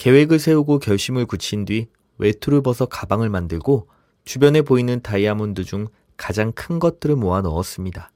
계획을 0.00 0.38
세우고 0.38 0.78
결심을 0.78 1.26
굳힌 1.26 1.66
뒤 1.66 1.86
외투를 2.16 2.62
벗어 2.62 2.86
가방을 2.86 3.28
만들고 3.28 3.86
주변에 4.24 4.62
보이는 4.62 5.02
다이아몬드 5.02 5.64
중 5.64 5.88
가장 6.16 6.52
큰 6.52 6.78
것들을 6.78 7.16
모아 7.16 7.42
넣었습니다. 7.42 8.10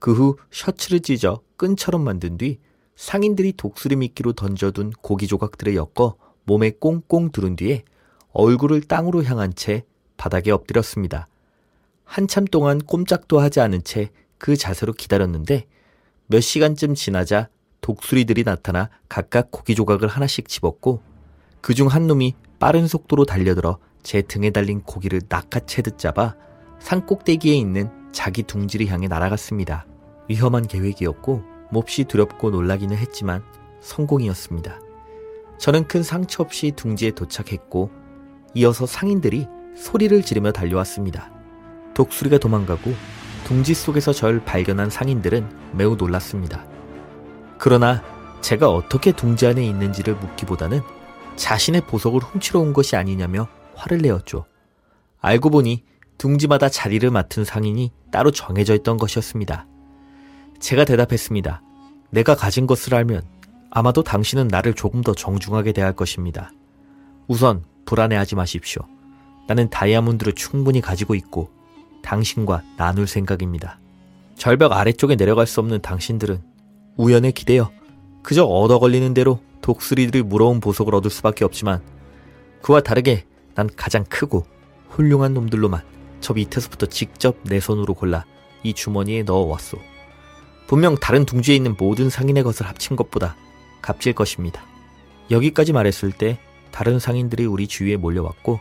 그 0.00 0.14
후 0.14 0.36
셔츠를 0.50 0.98
찢어 0.98 1.40
끈처럼 1.56 2.02
만든 2.02 2.38
뒤 2.38 2.58
상인들이 2.96 3.52
독수리 3.56 3.94
미끼로 3.94 4.32
던져둔 4.32 4.90
고기 5.00 5.28
조각들을 5.28 5.76
엮어 5.76 6.16
몸에 6.42 6.70
꽁꽁 6.72 7.30
두른 7.30 7.54
뒤에 7.54 7.84
얼굴을 8.32 8.80
땅으로 8.80 9.22
향한 9.22 9.54
채 9.54 9.84
바닥에 10.16 10.50
엎드렸습니다. 10.50 11.28
한참 12.02 12.46
동안 12.46 12.80
꼼짝도 12.80 13.38
하지 13.38 13.60
않은 13.60 13.84
채 13.84 14.10
그 14.38 14.56
자세로 14.56 14.92
기다렸는데 14.94 15.66
몇 16.26 16.40
시간쯤 16.40 16.96
지나자 16.96 17.48
독수리들이 17.80 18.42
나타나 18.42 18.90
각각 19.08 19.52
고기 19.52 19.76
조각을 19.76 20.08
하나씩 20.08 20.48
집었고 20.48 21.11
그 21.62 21.74
중 21.74 21.86
한 21.88 22.06
놈이 22.06 22.34
빠른 22.58 22.86
속도로 22.86 23.24
달려들어 23.24 23.78
제 24.02 24.20
등에 24.20 24.50
달린 24.50 24.82
고기를 24.82 25.22
낚아채듯 25.28 25.96
잡아 25.98 26.34
산 26.80 27.06
꼭대기에 27.06 27.54
있는 27.54 27.88
자기 28.12 28.42
둥지를 28.42 28.88
향해 28.88 29.06
날아갔습니다. 29.08 29.86
위험한 30.28 30.66
계획이었고 30.66 31.42
몹시 31.70 32.04
두렵고 32.04 32.50
놀라기는 32.50 32.96
했지만 32.96 33.42
성공이었습니다. 33.80 34.80
저는 35.58 35.86
큰 35.86 36.02
상처 36.02 36.42
없이 36.42 36.72
둥지에 36.74 37.12
도착했고 37.12 37.90
이어서 38.54 38.84
상인들이 38.84 39.46
소리를 39.76 40.20
지르며 40.22 40.52
달려왔습니다. 40.52 41.30
독수리가 41.94 42.38
도망가고 42.38 42.92
둥지 43.44 43.74
속에서 43.74 44.12
절 44.12 44.44
발견한 44.44 44.90
상인들은 44.90 45.48
매우 45.72 45.94
놀랐습니다. 45.96 46.64
그러나 47.58 48.02
제가 48.40 48.68
어떻게 48.68 49.12
둥지 49.12 49.46
안에 49.46 49.64
있는지를 49.64 50.14
묻기보다는 50.16 50.80
자신의 51.36 51.82
보석을 51.82 52.20
훔치러 52.20 52.60
온 52.60 52.72
것이 52.72 52.96
아니냐며 52.96 53.48
화를 53.74 53.98
내었죠. 53.98 54.44
알고 55.20 55.50
보니 55.50 55.84
둥지마다 56.18 56.68
자리를 56.68 57.08
맡은 57.10 57.44
상인이 57.44 57.90
따로 58.10 58.30
정해져 58.30 58.74
있던 58.74 58.96
것이었습니다. 58.96 59.66
제가 60.60 60.84
대답했습니다. 60.84 61.62
내가 62.10 62.36
가진 62.36 62.66
것을 62.66 62.94
알면 62.94 63.22
아마도 63.70 64.02
당신은 64.02 64.48
나를 64.48 64.74
조금 64.74 65.00
더 65.00 65.14
정중하게 65.14 65.72
대할 65.72 65.94
것입니다. 65.94 66.52
우선 67.26 67.64
불안해하지 67.86 68.36
마십시오. 68.36 68.82
나는 69.48 69.70
다이아몬드를 69.70 70.34
충분히 70.34 70.80
가지고 70.80 71.14
있고 71.14 71.50
당신과 72.02 72.62
나눌 72.76 73.06
생각입니다. 73.06 73.80
절벽 74.36 74.72
아래쪽에 74.72 75.16
내려갈 75.16 75.46
수 75.46 75.60
없는 75.60 75.80
당신들은 75.80 76.42
우연에 76.96 77.30
기대어 77.30 77.70
그저 78.22 78.44
얻어 78.44 78.78
걸리는 78.78 79.14
대로 79.14 79.40
독수리들이 79.62 80.22
물어온 80.22 80.60
보석을 80.60 80.94
얻을 80.94 81.10
수밖에 81.10 81.44
없지만 81.44 81.80
그와 82.60 82.80
다르게 82.80 83.24
난 83.54 83.68
가장 83.74 84.04
크고 84.04 84.46
훌륭한 84.90 85.34
놈들로만 85.34 85.82
저 86.20 86.34
밑에서부터 86.34 86.86
직접 86.86 87.36
내 87.44 87.58
손으로 87.60 87.94
골라 87.94 88.24
이 88.62 88.74
주머니에 88.74 89.22
넣어왔소. 89.22 89.78
분명 90.66 90.94
다른 90.96 91.24
둥지에 91.24 91.56
있는 91.56 91.74
모든 91.78 92.10
상인의 92.10 92.44
것을 92.44 92.66
합친 92.66 92.96
것보다 92.96 93.36
값질 93.82 94.12
것입니다. 94.14 94.62
여기까지 95.30 95.72
말했을 95.72 96.12
때 96.12 96.38
다른 96.70 96.98
상인들이 96.98 97.44
우리 97.44 97.66
주위에 97.66 97.96
몰려왔고 97.96 98.60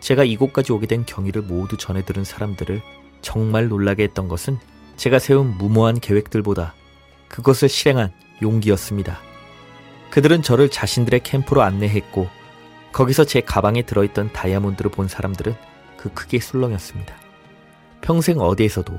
제가 0.00 0.24
이곳까지 0.24 0.72
오게 0.72 0.86
된 0.86 1.04
경위를 1.06 1.42
모두 1.42 1.76
전해 1.76 2.04
들은 2.04 2.24
사람들을 2.24 2.82
정말 3.22 3.68
놀라게 3.68 4.04
했던 4.04 4.28
것은 4.28 4.58
제가 4.96 5.18
세운 5.18 5.56
무모한 5.58 5.98
계획들보다 5.98 6.74
그것을 7.28 7.68
실행한 7.68 8.12
용기였습니다. 8.42 9.29
그들은 10.10 10.42
저를 10.42 10.70
자신들의 10.70 11.20
캠프로 11.20 11.62
안내했고 11.62 12.28
거기서 12.92 13.24
제 13.24 13.40
가방에 13.40 13.82
들어있던 13.82 14.32
다이아몬드를 14.32 14.90
본 14.90 15.08
사람들은 15.08 15.54
그 15.96 16.12
크기의 16.12 16.40
술렁였습니다. 16.40 17.14
평생 18.00 18.40
어디에서도 18.40 18.92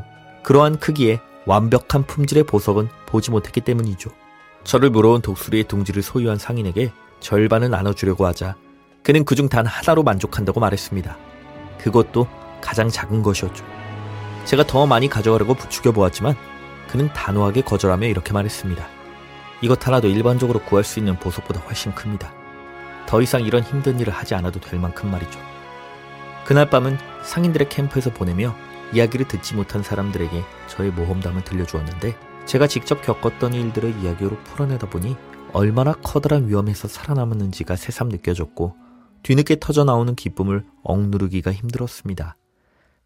그러한 0.43 0.79
크기의 0.79 1.19
완벽한 1.45 2.05
품질의 2.05 2.43
보석은 2.45 2.87
보지 3.07 3.31
못했기 3.31 3.61
때문이죠. 3.61 4.11
저를 4.63 4.89
물어온 4.89 5.21
독수리의 5.21 5.65
둥지를 5.65 6.01
소유한 6.01 6.37
상인에게 6.37 6.91
절반을 7.19 7.69
나눠주려고 7.69 8.25
하자 8.25 8.55
그는 9.03 9.25
그중 9.25 9.49
단 9.49 9.65
하나로 9.65 10.03
만족한다고 10.03 10.59
말했습니다. 10.59 11.17
그것도 11.79 12.27
가장 12.61 12.89
작은 12.89 13.23
것이었죠. 13.23 13.65
제가 14.45 14.65
더 14.65 14.85
많이 14.85 15.09
가져가려고 15.09 15.55
부추겨 15.55 15.91
보았지만 15.91 16.35
그는 16.87 17.11
단호하게 17.13 17.61
거절하며 17.61 18.07
이렇게 18.07 18.33
말했습니다. 18.33 19.00
이것 19.61 19.85
하나도 19.85 20.07
일반적으로 20.07 20.59
구할 20.59 20.83
수 20.83 20.99
있는 20.99 21.17
보석보다 21.17 21.59
훨씬 21.61 21.93
큽니다. 21.93 22.33
더 23.07 23.21
이상 23.21 23.43
이런 23.43 23.61
힘든 23.63 23.99
일을 23.99 24.13
하지 24.13 24.35
않아도 24.35 24.59
될 24.59 24.79
만큼 24.79 25.11
말이죠. 25.11 25.39
그날 26.45 26.69
밤은 26.69 26.97
상인들의 27.23 27.69
캠프에서 27.69 28.11
보내며 28.11 28.55
이야기를 28.93 29.27
듣지 29.27 29.55
못한 29.55 29.83
사람들에게 29.83 30.43
저의 30.67 30.91
모험담을 30.91 31.43
들려주었는데 31.43 32.15
제가 32.45 32.67
직접 32.67 33.01
겪었던 33.01 33.53
일들을 33.53 33.99
이야기로 34.01 34.37
풀어내다 34.43 34.89
보니 34.89 35.15
얼마나 35.53 35.93
커다란 35.93 36.47
위험에서 36.47 36.87
살아남았는지가 36.87 37.75
새삼 37.75 38.09
느껴졌고 38.09 38.75
뒤늦게 39.23 39.57
터져 39.59 39.83
나오는 39.83 40.15
기쁨을 40.15 40.65
억누르기가 40.83 41.51
힘들었습니다. 41.53 42.35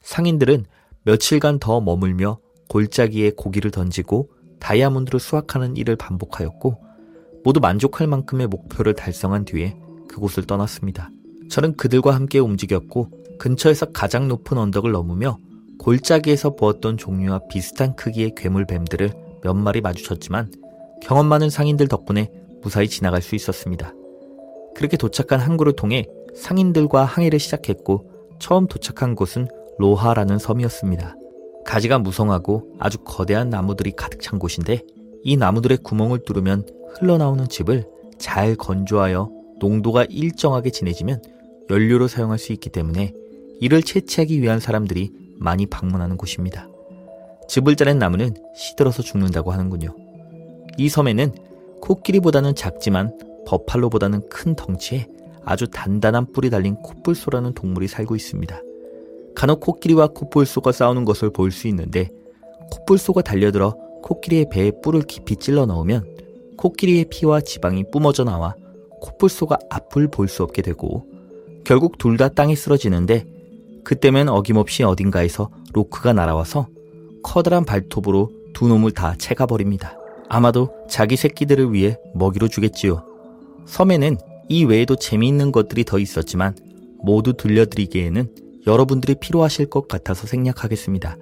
상인들은 0.02 0.66
며칠간 1.04 1.60
더 1.60 1.82
머물며 1.82 2.40
골짜기에 2.70 3.32
고기를 3.36 3.72
던지고 3.72 4.30
다이아몬드를 4.66 5.20
수확하는 5.20 5.78
일을 5.78 5.96
반복하였고 5.96 6.78
모두 7.44 7.60
만족할 7.60 8.08
만큼의 8.08 8.48
목표를 8.48 8.96
달성한 8.96 9.46
뒤에 9.46 9.78
그곳을 10.08 10.48
떠났습니다. 10.48 11.12
저는 11.52 11.78
그들과 11.78 12.16
함께 12.16 12.40
움직였고 12.40 13.12
근처에서 13.38 13.92
가장 13.92 14.28
높은 14.28 14.58
언덕을 14.58 14.92
넘으며 14.92 15.38
골짜기에서 15.78 16.56
보았던 16.56 16.98
종류와 16.98 17.42
비슷한 17.48 17.96
크기의 17.96 18.34
괴물뱀들을 18.36 19.14
몇 19.44 19.54
마리 19.54 19.82
마주쳤지만 19.82 20.52
경험 21.04 21.28
많은 21.28 21.52
상인들 21.52 21.88
덕분에 21.88 22.32
무사히 22.64 22.88
지나갈 22.88 23.22
수 23.22 23.36
있었습니다. 23.36 23.94
그렇게 24.74 24.98
도착한 24.98 25.40
항구를 25.40 25.76
통해 25.76 26.08
상인들과 26.36 27.06
항해를 27.06 27.38
시작했고 27.38 28.10
처음 28.40 28.66
도착한 28.66 29.14
곳은 29.14 29.48
로하라는 29.78 30.40
섬이었습니다. 30.40 31.16
가지가 31.66 32.00
무성하고 32.00 32.76
아주 32.80 33.00
거대한 33.00 33.50
나무들이 33.50 33.92
가득 33.92 34.22
찬 34.22 34.40
곳인데 34.40 34.84
이 35.24 35.36
나무들의 35.36 35.80
구멍을 35.80 36.20
뚫으면 36.20 36.66
흘러나오는 36.94 37.48
즙을 37.48 37.86
잘 38.18 38.56
건조하여 38.56 39.30
농도가 39.60 40.06
일정하게 40.06 40.70
진해지면 40.70 41.22
연료로 41.70 42.08
사용할 42.08 42.38
수 42.38 42.54
있기 42.54 42.70
때문에 42.70 43.14
이를 43.60 43.82
채취하기 43.82 44.42
위한 44.42 44.60
사람들이 44.60 45.12
많이 45.38 45.66
방문하는 45.66 46.18
곳입니다. 46.18 46.70
즙을 47.50 47.76
짜낸 47.76 48.00
나무는 48.00 48.36
시들어서 48.56 49.02
죽는다고 49.02 49.52
하는군요. 49.52 49.96
이 50.78 50.90
섬에는 50.90 51.34
코끼리보다는 51.82 52.56
작지만 52.56 53.18
버팔로보다는 53.48 54.30
큰 54.30 54.56
덩치에 54.56 55.08
아주 55.44 55.68
단단한 55.68 56.32
뿔이 56.32 56.50
달린 56.50 56.76
코뿔소라는 56.76 57.54
동물이 57.54 57.88
살고 57.88 58.16
있습니다. 58.16 58.60
간혹 59.36 59.60
코끼리와 59.60 60.08
코뿔소가 60.08 60.72
싸우는 60.72 61.06
것을 61.06 61.30
볼 61.32 61.52
수 61.52 61.68
있는데 61.68 62.10
코뿔소가 62.72 63.22
달려들어 63.22 63.76
코끼리의 64.04 64.48
배에 64.52 64.72
뿔을 64.84 65.02
깊이 65.04 65.36
찔러 65.36 65.66
넣으면 65.66 66.06
코끼리의 66.58 67.06
피와 67.10 67.42
지방이 67.42 67.84
뿜어져 67.92 68.24
나와 68.24 68.56
코뿔소가 69.02 69.58
앞을 69.70 70.08
볼 70.10 70.28
수 70.28 70.44
없게 70.44 70.62
되고 70.62 71.06
결국 71.64 71.98
둘 71.98 72.18
다 72.18 72.30
땅에 72.30 72.56
쓰러지는데 72.56 73.26
그때면 73.84 74.30
어김없이 74.30 74.84
어딘가에서 74.84 75.50
로크가 75.74 76.14
날아와서 76.14 76.68
커다란 77.24 77.66
발톱으로 77.66 78.32
두 78.54 78.68
놈을 78.68 78.92
다 78.92 79.16
채가버립니다. 79.18 79.98
아마도 80.30 80.70
자기 80.90 81.18
새끼들을 81.18 81.74
위해 81.74 81.98
먹이로 82.14 82.48
주겠지요. 82.48 83.04
섬에는 83.66 84.18
이 84.50 84.64
외에도 84.66 84.96
재미있는 84.96 85.52
것들이 85.52 85.84
더 85.84 86.00
있었지만 86.00 86.56
모두 87.00 87.34
들려드리기에는 87.34 88.30
여러분들이 88.68 89.16
필요하실 89.16 89.70
것 89.70 89.88
같아서 89.88 90.28
생략하겠습니다. 90.28 91.18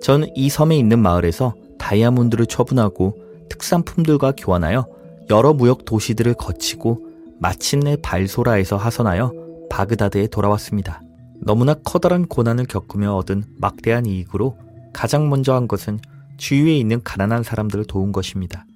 전 0.00 0.24
이 0.34 0.48
섬에 0.48 0.76
있는 0.76 0.98
마을에서 0.98 1.54
다이아몬드를 1.78 2.46
처분하고 2.46 3.16
특산품들과 3.48 4.32
교환하여 4.36 4.86
여러 5.30 5.52
무역 5.52 5.84
도시들을 5.84 6.34
거치고 6.34 7.06
마침내 7.38 7.96
발소라에서 8.02 8.76
하선하여 8.76 9.32
바그다드에 9.70 10.28
돌아왔습니다. 10.28 11.02
너무나 11.42 11.74
커다란 11.74 12.26
고난을 12.26 12.66
겪으며 12.66 13.14
얻은 13.14 13.44
막대한 13.58 14.06
이익으로 14.06 14.56
가장 14.92 15.28
먼저 15.30 15.54
한 15.54 15.68
것은 15.68 15.98
주위에 16.36 16.76
있는 16.76 17.02
가난한 17.02 17.42
사람들을 17.42 17.84
도운 17.84 18.12
것입니다. 18.12 18.66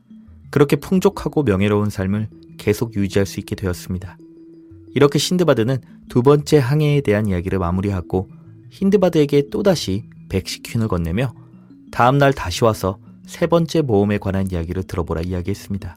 그렇게 0.50 0.76
풍족하고 0.76 1.42
명예로운 1.42 1.90
삶을 1.90 2.28
계속 2.58 2.94
유지할 2.94 3.26
수 3.26 3.40
있게 3.40 3.54
되었습니다. 3.56 4.16
이렇게 4.94 5.19
신드바드는 5.19 5.79
두 6.08 6.23
번째 6.23 6.58
항해에 6.58 7.00
대한 7.00 7.26
이야기를 7.26 7.58
마무리하고 7.58 8.29
힌드바드에게 8.70 9.50
또다시 9.50 10.05
백시퀸을 10.29 10.88
건네며 10.88 11.35
다음날 11.91 12.32
다시 12.32 12.64
와서 12.64 12.99
세 13.26 13.46
번째 13.46 13.82
모험에 13.82 14.19
관한 14.19 14.50
이야기를 14.50 14.85
들어보라 14.85 15.23
이야기했습니다. 15.23 15.96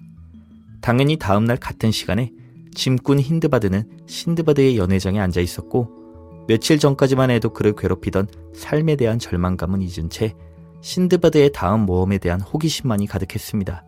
당연히 0.81 1.17
다음날 1.17 1.57
같은 1.57 1.91
시간에 1.91 2.31
짐꾼 2.73 3.19
힌드바드는 3.19 3.83
신드바드의 4.07 4.77
연회장에 4.77 5.19
앉아 5.19 5.41
있었고 5.41 6.45
며칠 6.47 6.79
전까지만 6.79 7.29
해도 7.29 7.51
그를 7.51 7.75
괴롭히던 7.75 8.27
삶에 8.53 8.95
대한 8.95 9.19
절망감은 9.19 9.81
잊은 9.81 10.09
채 10.09 10.33
신드바드의 10.81 11.51
다음 11.51 11.81
모험에 11.81 12.17
대한 12.19 12.39
호기심만이 12.39 13.07
가득했습니다. 13.07 13.83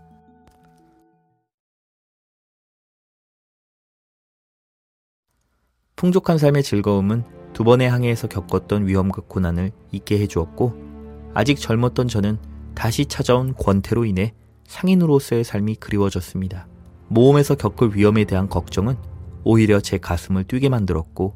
풍족한 6.00 6.38
삶의 6.38 6.64
즐거움은 6.64 7.26
두 7.52 7.66
번의 7.66 7.90
항해에서 7.90 8.30
겪었던 8.30 8.88
위험과 8.88 9.24
고난을 9.28 9.74
잊게 9.92 10.18
해주었고 10.20 10.74
아직 11.34 11.60
젊었던 11.60 12.08
저는 12.08 12.38
다시 12.74 13.06
찾아온 13.06 13.54
권태로 13.54 14.06
인해 14.06 14.34
상인으로서의 14.66 15.44
삶이 15.44 15.76
그리워졌습니다. 15.76 16.70
모험에서 17.10 17.56
겪을 17.56 17.98
위험에 17.98 18.24
대한 18.24 18.48
걱정은 18.48 18.96
오히려 19.44 19.82
제 19.82 19.98
가슴을 19.98 20.46
뛰게 20.46 20.70
만들었고 20.70 21.36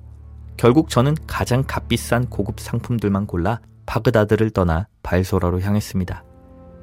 결국 0.55 0.87
저는 0.87 1.17
가장 1.27 1.65
값비싼 1.67 2.29
고급 2.29 2.61
상품들만 2.61 3.27
골라 3.27 3.59
바그다드를 3.85 4.51
떠나 4.51 4.87
발소라로 5.01 5.59
향했습니다. 5.59 6.23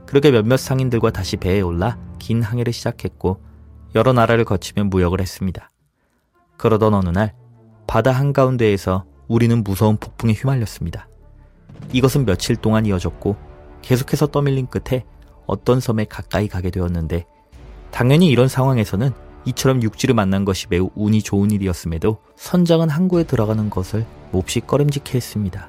그렇게 0.05 0.31
몇몇 0.31 0.59
상인들과 0.59 1.13
다시 1.13 1.39
배에 1.39 1.63
올라 1.63 1.97
긴 2.19 2.43
항해를 2.43 2.75
시작했고 2.75 3.41
여러 3.95 4.13
나라를 4.13 4.45
거치며 4.45 4.85
무역을 4.85 5.23
했습니다. 5.23 5.71
그러던 6.59 6.93
어느 6.93 7.09
날 7.09 7.40
바다 7.91 8.13
한가운데에서 8.13 9.05
우리는 9.27 9.65
무서운 9.65 9.97
폭풍에 9.97 10.33
휘말렸습니다. 10.33 11.09
이것은 11.93 12.25
며칠 12.25 12.55
동안 12.55 12.87
이어졌고 12.87 13.35
계속해서 13.83 14.29
떠밀린 14.29 14.69
끝에 14.69 15.05
어떤 15.45 15.81
섬에 15.81 16.05
가까이 16.05 16.47
가게 16.47 16.71
되었는데 16.71 17.27
당연히 17.91 18.29
이런 18.29 18.47
상황에서는 18.47 19.11
이처럼 19.47 19.83
육지를 19.83 20.15
만난 20.15 20.45
것이 20.45 20.69
매우 20.71 20.91
운이 20.95 21.23
좋은 21.23 21.51
일이었음에도 21.51 22.19
선장은 22.37 22.91
항구에 22.91 23.25
들어가는 23.25 23.71
것을 23.71 24.07
몹시 24.31 24.61
꺼림직해 24.61 25.17
했습니다. 25.17 25.69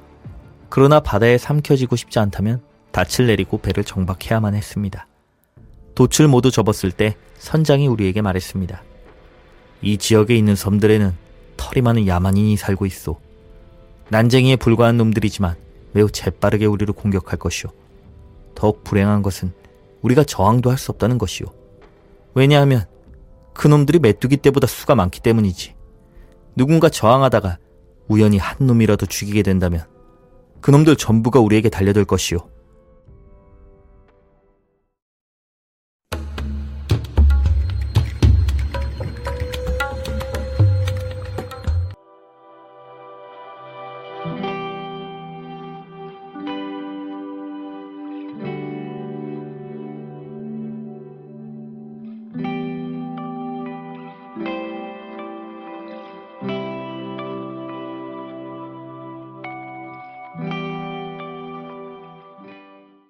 그러나 0.68 1.00
바다에 1.00 1.38
삼켜지고 1.38 1.96
싶지 1.96 2.20
않다면 2.20 2.62
닻을 2.92 3.26
내리고 3.26 3.58
배를 3.58 3.82
정박해야만 3.82 4.54
했습니다. 4.54 5.08
돛을 5.96 6.28
모두 6.28 6.52
접었을 6.52 6.92
때 6.92 7.16
선장이 7.38 7.88
우리에게 7.88 8.22
말했습니다. 8.22 8.80
이 9.82 9.98
지역에 9.98 10.36
있는 10.36 10.54
섬들에는 10.54 11.21
털이 11.62 11.82
많은 11.82 12.06
야만인이 12.08 12.56
살고 12.56 12.86
있어. 12.86 13.18
난쟁이에 14.08 14.56
불과한 14.56 14.96
놈들이지만 14.96 15.54
매우 15.92 16.10
재빠르게 16.10 16.66
우리를 16.66 16.92
공격할 16.92 17.38
것이오. 17.38 17.70
더욱 18.54 18.82
불행한 18.82 19.22
것은 19.22 19.52
우리가 20.02 20.24
저항도 20.24 20.70
할 20.70 20.78
수 20.78 20.90
없다는 20.90 21.18
것이오. 21.18 21.46
왜냐하면 22.34 22.86
그놈들이 23.54 24.00
메뚜기 24.00 24.38
때보다 24.38 24.66
수가 24.66 24.94
많기 24.94 25.20
때문이지. 25.20 25.74
누군가 26.56 26.88
저항하다가 26.88 27.58
우연히 28.08 28.38
한 28.38 28.66
놈이라도 28.66 29.06
죽이게 29.06 29.42
된다면 29.42 29.84
그놈들 30.60 30.96
전부가 30.96 31.40
우리에게 31.40 31.68
달려들 31.68 32.04
것이오. 32.04 32.38